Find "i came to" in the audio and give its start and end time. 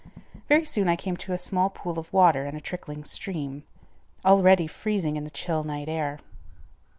0.89-1.31